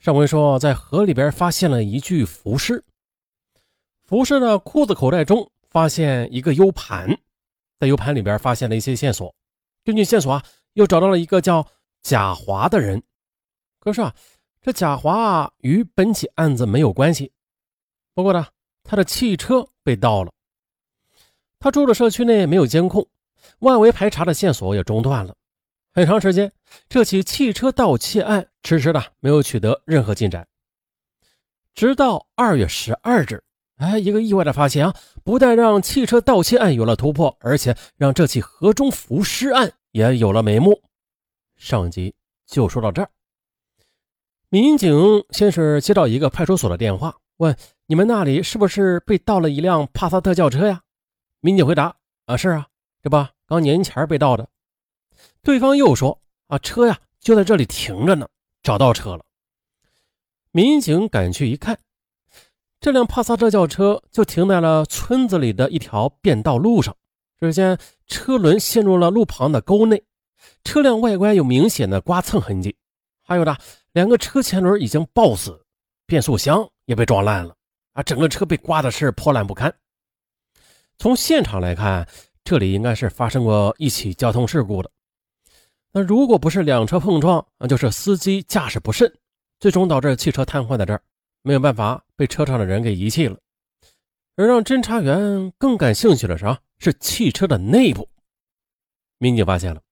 [0.00, 2.82] 上回说在河里边发现了一具浮尸，
[4.02, 7.20] 浮尸的裤子口袋中发现一个 U 盘，
[7.78, 9.34] 在 U 盘里边发现了一些线索，
[9.84, 10.42] 根据线索啊，
[10.72, 11.66] 又找到了一个叫
[12.00, 13.02] 贾华的人。
[13.78, 14.14] 可是啊，
[14.62, 17.30] 这贾华与本起案子没有关系。
[18.14, 18.46] 不过呢，
[18.82, 20.32] 他的汽车被盗了，
[21.58, 23.06] 他住的社区内没有监控，
[23.58, 25.36] 外围排查的线索也中断了。
[25.92, 26.50] 很长时间，
[26.88, 30.46] 这起汽车盗窃案迟迟的没有取得任何进展。
[31.74, 33.42] 直到二月十二日，
[33.76, 34.94] 哎，一个意外的发现啊，
[35.24, 40.82] 不但让汽车盗窃案有了突破，而且让这起河中浮尸案也有了眉目。
[41.56, 42.14] 上集
[42.46, 43.10] 就说到这儿。
[44.48, 47.56] 民警先是接到一个派出所的电话，问
[47.86, 50.82] 你们那里是不是被盗了一辆帕萨特轿车呀？
[51.40, 52.66] 民警回答：啊，是啊，
[53.02, 54.48] 这不刚年前被盗的。
[55.42, 56.20] 对方又说
[56.50, 58.28] ：“啊，车呀就在这里停着呢，
[58.62, 59.24] 找到车了。”
[60.52, 61.78] 民警赶去一看，
[62.80, 66.94] 这辆帕萨特轿车就停在了村子里的一条便道路上。
[67.38, 70.02] 只见车轮陷入了路旁的沟内，
[70.64, 72.76] 车辆外观有明显的刮蹭痕迹，
[73.22, 73.56] 还有的
[73.92, 75.64] 两个车前轮已经爆死，
[76.04, 77.56] 变速箱也被撞烂了，
[77.92, 79.72] 啊，整个车被刮的是破烂不堪。
[80.98, 82.06] 从现场来看，
[82.44, 84.90] 这里应该是发生过一起交通事故的。
[85.92, 89.12] 那如果不是两车碰撞，那就是司机驾驶不慎，
[89.58, 91.02] 最终导致汽车瘫痪在这儿，
[91.42, 93.36] 没有办法被车上的人给遗弃了。
[94.36, 98.08] 而让侦查员更感兴趣的是啊，是汽车的内部。
[99.18, 99.82] 民警发现了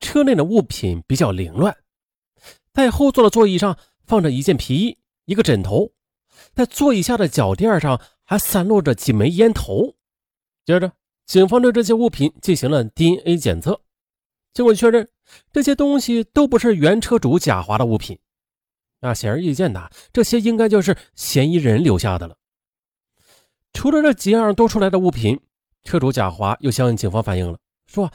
[0.00, 1.76] 车内的物品比较凌乱，
[2.72, 5.92] 在后座的座椅上放着一件皮衣、一个枕头，
[6.54, 9.94] 在座椅下的脚垫上还散落着几枚烟头。
[10.64, 10.90] 接着，
[11.26, 13.80] 警方对这些物品进行了 DNA 检测。
[14.52, 15.08] 经过确认，
[15.52, 18.18] 这些东西都不是原车主贾华的物品。
[19.00, 22.36] 那显而易见的，这些应该就是嫌疑人留下的了。
[23.72, 25.38] 除了这几样多出来的物品，
[25.84, 28.10] 车主贾华又向警方反映了，说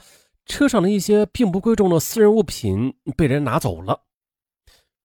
[0.45, 4.01] 车上的一些并不贵重的私人物品被人拿走了。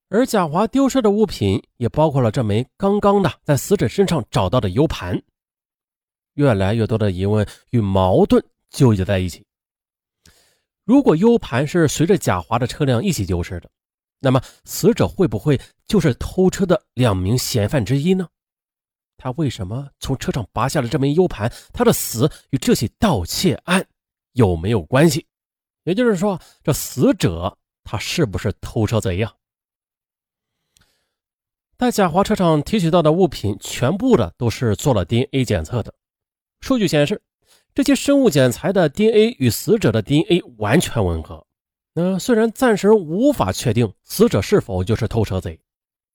[0.08, 5.22] 而贾华丢失的物品也包括了这枚刚刚的在死者身上找到的 U 盘。
[6.34, 9.44] 越来越多的疑问与矛盾纠结在一起。
[10.88, 13.68] 如果 U 盘是随着贾华的车辆一起丢失的，
[14.20, 18.26] 那么死者会不会就是偷车的两名嫌犯之一呢？
[19.18, 21.52] 他为什么从车上拔下了这枚 U 盘？
[21.74, 23.86] 他的死与这起盗窃案
[24.32, 25.26] 有没有关系？
[25.84, 29.34] 也就是说，这死者他是不是偷车贼呀？
[31.76, 35.92] 在贾华车上提取到的物品，全部的都是做了 DNA 检测的，
[36.62, 37.20] 数据显示。
[37.78, 41.46] 这些生物检材的 DNA 与死者的 DNA 完全吻合。
[41.94, 45.60] 那虽然暂时无法确定死者是否就是偷车贼，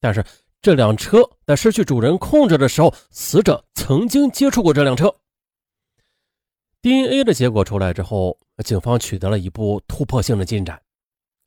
[0.01, 0.25] 但是
[0.62, 5.16] 这辆车在失去主人控制的时候，死者曾经接触过这辆车。
[6.81, 10.81] DNA 的结果出来之后，警方取得了一步突破性的进展，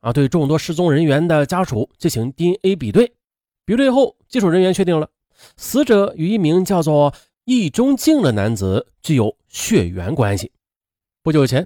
[0.00, 3.12] 啊，对众多失踪人员的家属进行 DNA 比对。
[3.66, 5.10] 比对后，技术人员确定了
[5.58, 7.12] 死者与一名叫做。
[7.46, 10.50] 易中敬的男子具有血缘关系。
[11.22, 11.64] 不久前，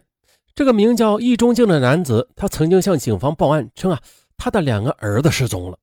[0.54, 3.98] 这个名叫易中敬的男子，他曾经向警方报案称啊，
[4.36, 5.78] 他的两个儿子失踪了。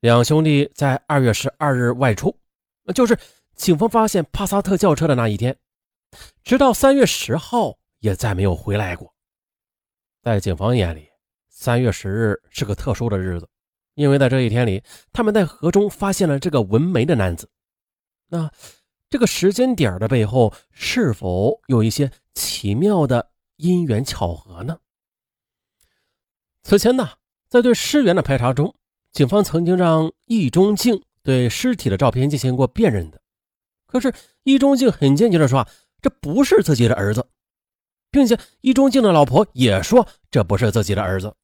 [0.00, 2.34] 两兄弟在二月十二日外出，
[2.94, 3.18] 就是
[3.54, 5.54] 警方发现帕萨特轿车的那一天，
[6.42, 9.12] 直到三月十号也再没有回来过。
[10.22, 11.06] 在警方眼里，
[11.50, 13.46] 三月十日是个特殊的日子，
[13.92, 17.46] 因为在这一天里，他们在河中发现了这个纹眉的男子。
[18.28, 18.50] 那。
[19.10, 24.78] 这个时间点的背后是否有一些奇妙的因缘巧合呢？
[26.62, 27.08] 此前呢，
[27.48, 28.74] 在对尸源的排查中，
[29.12, 33.20] 警方曾经让易中敬对尸体的照片进行过辨认的，
[33.86, 35.66] 可是易中敬很坚决的说
[36.02, 37.26] 这不是自己的儿子，
[38.10, 41.34] 并且易中敬的老婆也说这不是自己的儿子。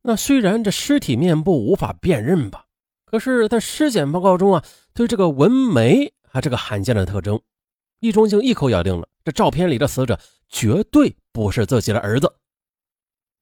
[0.00, 2.66] 那虽然这尸体面部无法辨认吧，
[3.04, 4.64] 可是，在尸检报告中啊，
[4.94, 6.12] 对这个纹眉。
[6.34, 7.40] 他这个罕见的特征，
[8.00, 12.34] 易中敬一口咬定了这照片里的死者绝对不是自己的儿子。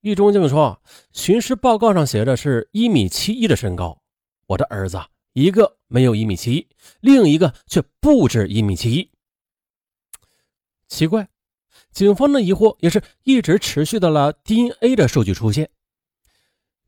[0.03, 4.03] 易中敬说：“寻尸报告上写的是一米七一的身高，
[4.45, 5.01] 我的儿子
[5.33, 6.69] 一个没有一米七一，
[7.01, 9.11] 另一个却不止一米七一。”
[10.87, 11.31] 奇怪，
[11.93, 15.71] 警方的疑惑也是一直持续到了 DNA 的数据出现。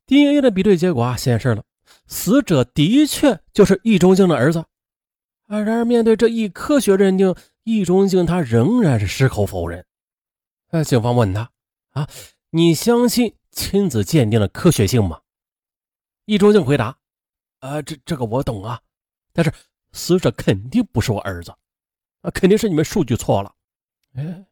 [0.07, 1.65] DNA 的比对结果啊显示了，
[2.07, 4.67] 死者的确就是易中敬的儿子。
[5.47, 5.61] 啊！
[5.61, 9.85] 然而，面对这一科学认定，易中敬他仍然是矢口否认。
[10.71, 11.51] 呃，警方问他
[11.93, 12.09] ：“啊，
[12.51, 15.21] 你相信亲子鉴定的科学性吗？”
[16.27, 16.97] 易中敬回答
[17.61, 18.81] ：“啊，这这个我懂啊，
[19.33, 19.53] 但是
[19.93, 21.55] 死者肯定不是我儿子，
[22.23, 23.55] 啊，肯定是你们数据错了。
[24.15, 24.47] 哎，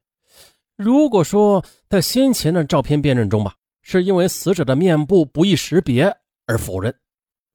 [0.76, 6.04] 如果说在先前的照片辨认中吧，是因为死者的面部不易识别
[6.46, 6.94] 而否认，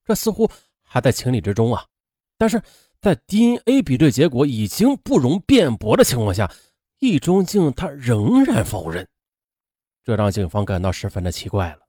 [0.04, 0.50] 这似乎
[0.82, 1.86] 还在情理之中啊。
[2.36, 2.60] 但是
[3.00, 6.50] 在 DNA 比对结果已经不容辩驳的情况下，
[6.98, 9.08] 易中敬他仍然否认，
[10.04, 11.86] 这让警方感到十分的奇怪了。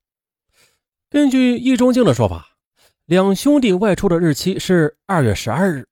[1.09, 2.57] 根据易中敬的说法，
[3.05, 5.87] 两兄弟外出的日期是二月十二日，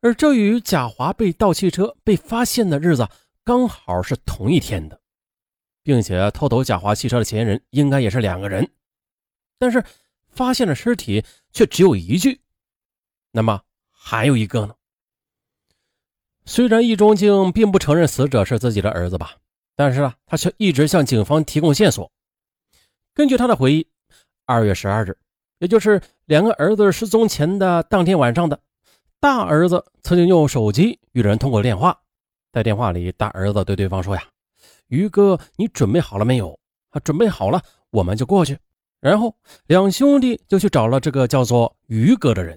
[0.00, 3.06] 而这与贾华被盗汽车被发现的日子
[3.44, 4.98] 刚好是同一天的，
[5.82, 8.66] 并且偷走贾华汽车的嫌疑人应该也是两个人，
[9.58, 9.84] 但是
[10.28, 12.40] 发现的尸体却只有一具，
[13.32, 13.60] 那么
[14.08, 14.74] 还有一个呢？
[16.44, 19.34] 虽然易中敬并不承认死者是自己的儿子吧，
[19.74, 22.08] 但是啊，他却一直向警方提供线索。
[23.14, 23.88] 根据他的回忆，
[24.44, 25.18] 二月十二日，
[25.58, 28.60] 也就是两个儿子失踪前的当天晚上的，
[29.18, 31.98] 大儿子曾经用手机与人通过电话，
[32.52, 34.22] 在电话里，大儿子对对方说：“呀，
[34.86, 36.56] 于哥，你准备好了没有？
[36.90, 37.60] 啊，准备好了，
[37.90, 38.56] 我们就过去。”
[39.02, 39.34] 然后
[39.66, 42.56] 两兄弟就去找了这个叫做于哥的人。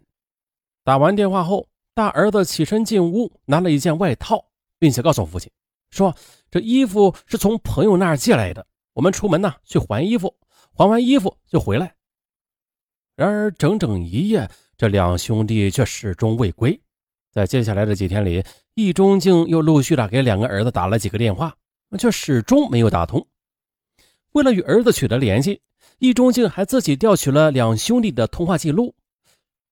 [0.84, 4.46] 打完电话后，大儿子起身进屋，拿了一件外套，
[4.78, 5.52] 并且告诉父亲
[5.90, 6.16] 说
[6.52, 10.36] ：“这衣服是从朋友那儿借来的，我们出门呢去还衣服。”
[10.72, 11.94] 还完衣服就回来，
[13.18, 16.80] 然而整整一夜，这两兄弟却始终未归。
[17.34, 18.42] 在接下来的几天里，
[18.76, 21.54] 易中敬又陆续的给两个儿子打了几个电话，
[21.98, 23.28] 却始终没有打通。
[24.32, 25.62] 为了与儿子取得联系，
[25.98, 28.96] 易中敬还自己调取了两兄弟的通话记录，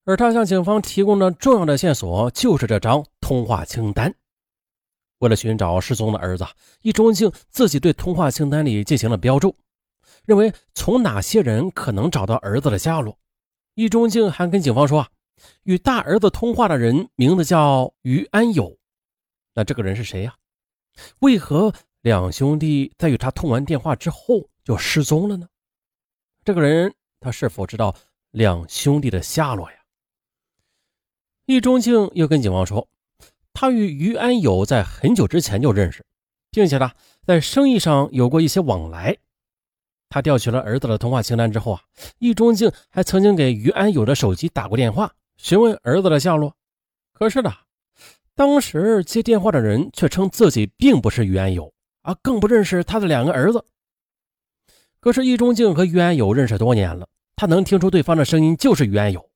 [0.07, 4.15] 而他向警方提供的重要的线索就是这张通话清单。
[5.17, 6.47] 为了寻找失踪的儿子，
[6.81, 9.53] 易中庆自己对通话清单里进行了标注。
[10.23, 13.19] 认为从哪些人可能找到儿子的下落？
[13.73, 15.09] 易中庆还跟警方说啊，
[15.63, 18.77] 与大儿子通话的人名字叫于安友。
[19.53, 20.33] 那这个人是谁呀？
[21.19, 25.49] 为何两兄弟在与他通完电话之后就失踪了呢？
[26.45, 27.93] 这个人他是否知道
[28.31, 29.76] 两兄弟的下落呀？
[31.47, 32.89] 易中敬又跟警方说，
[33.53, 36.05] 他与于安友在很久之前就认识，
[36.51, 36.91] 并且呢，
[37.25, 39.15] 在生意上有过一些往来。
[40.09, 41.81] 他调取了儿子的通话清单之后啊，
[42.19, 46.53] 易中敬还曾经给于安友的手机打过电话，询问儿子的下落。
[47.13, 47.53] 可是呢，
[48.35, 53.63] 当时接电话的人却称自己并不是于安友啊，更不认识他的两个儿子。
[54.99, 57.07] 可是易中敬和于安友认识多年了，
[57.37, 59.26] 他能听出对方的声音就是于安友。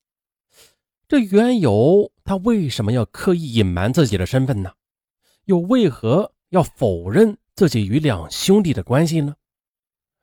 [1.12, 4.72] 这于安友他为什么要刻意隐瞒自己的身份呢？
[5.44, 9.36] 又为何要否认自己与两兄弟的关系呢？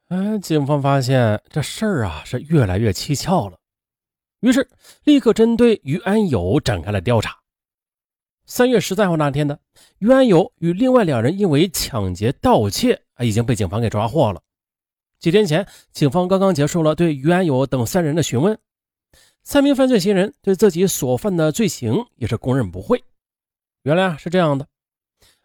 [0.06, 3.58] 哎，警方发现这事儿啊是越来越蹊跷了，
[4.40, 4.66] 于是
[5.04, 7.36] 立刻针对于安友展开了调查。
[8.46, 9.60] 三月十三号那天的
[9.98, 14.40] 于安友与另外两人因为抢劫、盗窃啊已经被警方给抓获了。
[15.20, 18.58] 几天前，警方刚刚结束了对于安友等三人的询问，
[19.48, 23.02] 三名犯罪嫌疑人对自己所犯的罪行也是供认不讳。
[23.82, 24.68] 原来啊是这样的，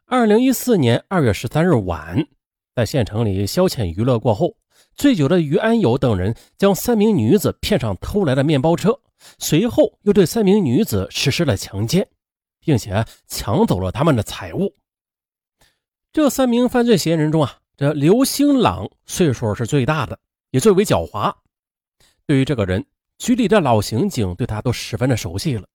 [0.06, 2.28] 二零一四年二月十三日晚。
[2.76, 4.58] 在县城里消遣娱乐过后，
[4.94, 9.00] 醉酒的于安友等人将三名女子骗上偷来的面包车，
[9.40, 12.06] 随后又对三名女子实施了强奸，
[12.60, 14.76] 并且抢走了他们的财物。
[16.12, 20.20] 这三名犯罪嫌疑人中啊，这刘兴朗岁数是最大的，
[20.50, 21.34] 也最为狡猾。
[22.26, 22.86] 对于这个人，
[23.18, 25.68] 局里的老刑警对他都十分的熟悉了。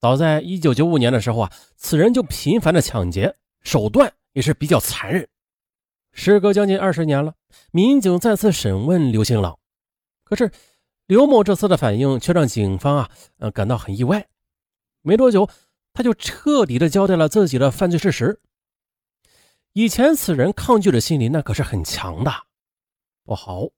[0.00, 5.28] 早在一九九五年的时候啊，此人就频繁的抢劫，手段也是比较残忍。
[6.12, 7.34] 时隔将近二十年了，
[7.72, 9.58] 民警再次审问刘兴朗，
[10.22, 10.50] 可是
[11.06, 14.26] 刘某这次的反应却让警方啊，呃感到很意外。
[15.02, 15.48] 没多久，
[15.92, 18.40] 他就彻底的交代了自己的犯罪事实。
[19.72, 22.30] 以前此人抗拒的心理那可是很强的。
[23.24, 23.68] 不好，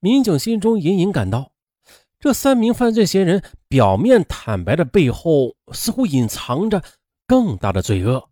[0.00, 1.52] 民警心中隐隐感到，
[2.20, 6.82] 这三名犯罪嫌疑人表面坦白的背后，似乎隐藏着
[7.26, 8.28] 更大的罪恶，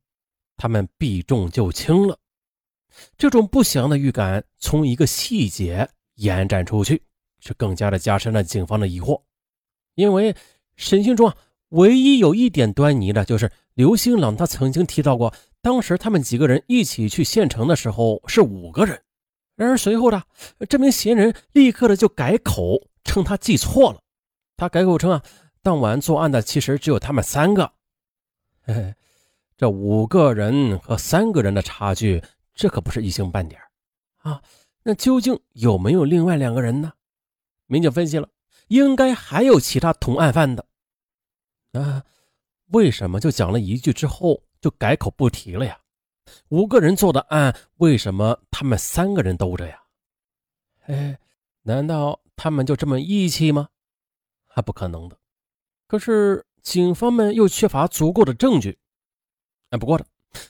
[0.56, 2.18] 他们避重就轻了。
[3.16, 7.00] 这种不祥的预感从一个细节延展出去，
[7.40, 9.22] 却更加的加深了警方的疑惑。
[9.94, 10.34] 因为
[10.76, 11.36] 审讯中啊，
[11.68, 19.00] 唯一有一点端倪的就是刘兴朗，他曾经提到过，当时他们几个人一起去县城的时候是五个人。
[19.54, 20.22] 然而随后呢
[20.68, 24.00] 这名嫌疑人立刻的就改口，称他记错了。
[24.58, 25.22] 他改口称啊，
[25.62, 27.72] 当晚作案的其实只有他们三个。
[28.60, 28.94] 嘿嘿，
[29.56, 32.22] 这五个人和三个人的差距。
[32.58, 33.60] 这可不是一星半点
[34.22, 34.42] 啊！
[34.82, 36.90] 那究竟有没有另外两个人呢？
[37.66, 38.26] 民警分析了，
[38.68, 40.64] 应该还有其他同案犯的。
[41.72, 42.02] 啊，
[42.68, 45.78] 为什么就讲了一句之后就改口不提了呀？
[46.48, 49.78] 五个人做的案，为什么他们三个人兜着呀？
[50.86, 51.18] 哎，
[51.60, 53.68] 难道他们就这么义气吗？
[54.46, 55.18] 还不可能的。
[55.88, 58.78] 可是警方们又缺乏足够的证据。
[59.70, 60.04] 哎，不过呢，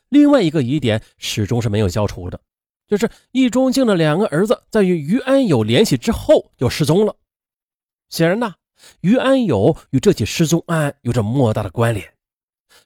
[0.09, 2.41] 另外一个疑点始终是没有消除的，
[2.87, 7.17] 就是易中敬的两个儿子在与于安友联系之后就失踪了。
[8.09, 8.55] 显然呢，
[9.01, 12.15] 于安友与这起失踪案有着莫大的关联，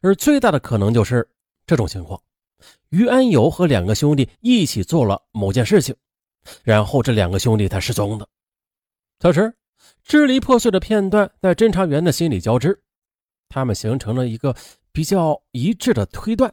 [0.01, 1.29] 而最大的可能就是
[1.67, 2.23] 这种情况：
[2.89, 5.95] 于安友和两个兄弟一起做了某件事情，
[6.63, 8.29] 然后这两个兄弟才失踪的。
[9.21, 9.55] 此时，
[10.03, 12.83] 支离破碎的片段在侦查员的心里交织，
[13.49, 14.57] 他们形成了一个
[14.91, 16.53] 比较一致的推断，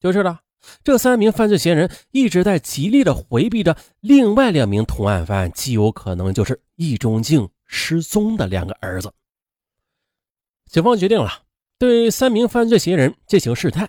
[0.00, 0.40] 就是呢，
[0.82, 7.48] 这三名犯罪嫌疑人一直在极力的回避着另外两名同案犯，极有可能就是易中敬。
[7.74, 9.10] 失踪的两个儿子，
[10.66, 11.44] 警方决定了
[11.78, 13.88] 对三名犯罪嫌疑人进行试探。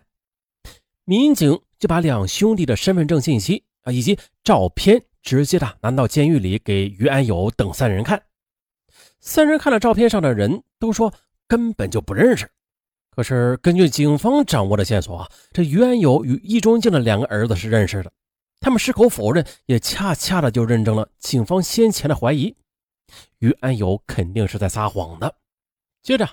[1.04, 8.22] 民警就把两兄弟的身份证信息啊以及照片直接的拿到监狱里给于安友等三人看。
[9.20, 11.12] 三人看了照片上的人都说
[11.48, 12.52] 根本就不认识。
[13.10, 18.12] 可是根据警方掌握的线索啊，这于安友与易中敬的两个儿子是认识的。
[18.60, 22.56] 他们矢口否认，也恰恰的就认证了警方先前的怀疑。
[23.40, 25.36] 于安友肯定是在撒谎的。
[26.02, 26.28] 接着，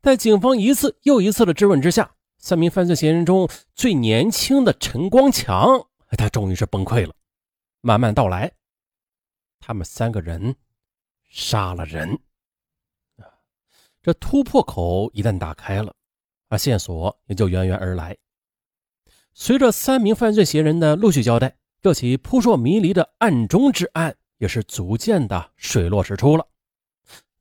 [0.00, 5.86] 在警方一次又一次的质问之下，三名犯罪嫌疑人中最年轻的陈光强，
[6.16, 7.14] 他终于是崩溃了。
[7.86, 8.50] 慢慢道来，
[9.60, 10.56] 他们三个人
[11.28, 12.18] 杀了人。
[14.02, 15.94] 这突破口一旦打开了，
[16.48, 18.16] 啊，线索也就源源而来。
[19.34, 24.16] 随着三名犯罪嫌疑人的陆续交代，这起扑朔迷离的案中之案。
[24.38, 26.46] 也是逐渐的水落石出了，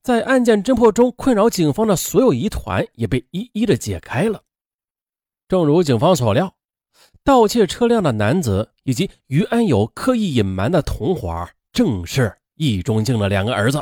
[0.04, 4.44] 在案件侦破中困扰警方的所有疑团也被一一的解开了。
[5.48, 6.56] 正如警方所料，
[7.26, 13.82] 盗窃车辆的男子以及于安友刻意隐瞒的同伙，正是易中敬的两个儿子。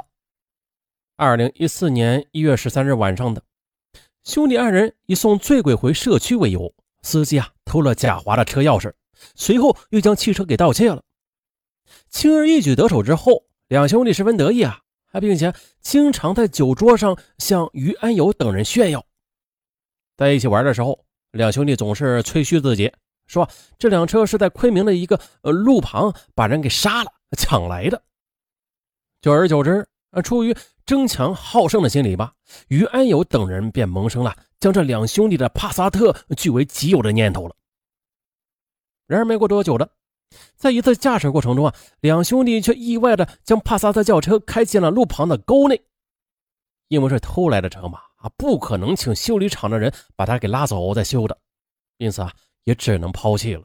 [1.15, 3.41] 二零一四年一月十三日晚上的，
[4.23, 6.71] 兄弟二人以送醉鬼回社区为由，
[7.01, 8.93] 司机啊偷了贾华的车钥匙，
[9.33, 11.03] 随后又将汽车给盗窃了。
[12.09, 14.81] 轻而易举得手之后，两兄弟十分得意啊，
[15.11, 19.03] 还并且经常在酒桌上向于安友等人炫耀。
[20.15, 22.91] 在一起玩的时候，两兄弟总是吹嘘自己，
[23.31, 28.03] 说这辆车是在昆明的一个呃路旁把人给杀了抢来的。
[29.21, 30.53] 久而久之，啊，出于
[30.85, 32.33] 争强好胜的心理吧，
[32.67, 37.55] 于安友等人便萌生了将这两兄弟的帕萨特据为己有的念头了。
[39.07, 39.89] 然而没过多久的。
[40.55, 45.81] 在一次驾驶过程中啊，两兄弟却意外的将帕萨特轿车开进了路旁的沟内。
[46.87, 51.37] 因为是偷来的车嘛，啊，不可能请修理厂的人把它给拉走再修的，
[51.97, 52.33] 因此啊，
[52.63, 53.63] 也只能抛弃了。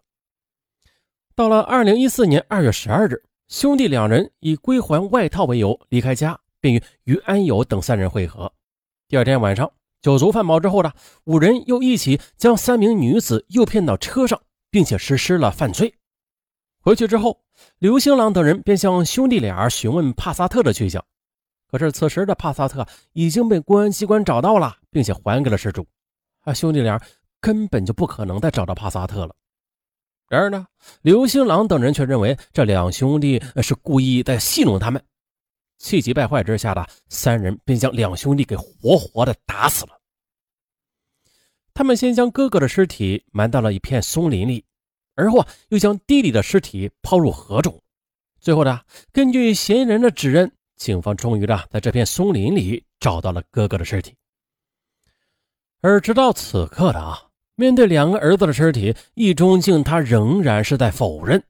[1.35, 8.53] 到了二零一四年二月十二日，兄弟两人以归还外套为由离开家，并与于安友等三人会合。
[9.09, 10.93] 第二天晚上，酒足饭饱之后呢，
[11.25, 15.95] 五人又一起将三名女子诱骗到车上，并且实施了犯罪。
[16.81, 17.43] 回去之后，
[17.79, 21.05] 刘兴郎等人便向兄弟俩询问帕萨特的去向。
[21.69, 25.87] 可是此时的帕萨特已经被公安机关找到了，并且还给了失主。
[26.43, 27.00] 啊，兄弟俩
[27.40, 29.35] 根本就不可能再找到帕萨特了。
[30.28, 30.66] 然而呢，
[31.02, 35.02] 刘兴郎等人却认为这两兄弟是故意在戏弄他们。
[35.78, 39.93] 气急败坏之下的三人便将两兄弟给活活的打死了。
[41.75, 44.64] 他们先将哥哥的尸体埋到了一片松林里。
[45.14, 47.81] 而后，又将弟弟的尸体抛入河中。
[48.38, 48.81] 最后呢，
[49.12, 54.14] 根据嫌疑人的指认，警方终于呢，在这片松林里找到了哥哥的尸体。
[55.87, 61.40] 而直到此刻的啊，面对两个儿子的尸体，易中敬他仍然是在否认。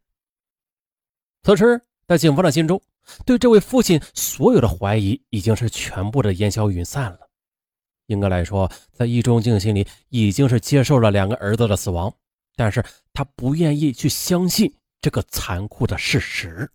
[1.43, 2.83] 此时，在警方的心中，
[3.25, 7.21] 对这位父亲所有的怀疑已经是全部的烟消云散了。
[8.09, 12.13] 应该来说，在易中敬心里，已经是接受了两个儿子的死亡。
[12.57, 16.71] 但是他不愿意去相信这个残酷的事实，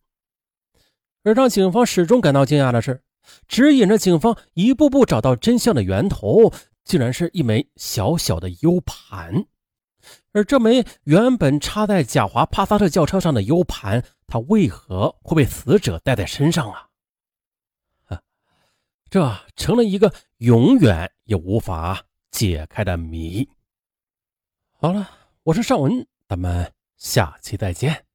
[1.23, 3.03] 而让警方始终感到惊讶的是，
[3.47, 6.51] 指引着警方一步步找到真相的源头，
[6.83, 9.45] 竟然是一枚小小的 U 盘。
[10.31, 16.89] 而这枚原本插在贾华帕萨特轿车上的 U 盘，它为何会被死者带在身上啊？
[19.09, 23.47] 这成了一个永远也无法解开的谜。
[24.71, 25.17] 好了。
[25.43, 28.05] 我是尚文，咱们下期再见，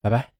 [0.00, 0.35] 拜拜。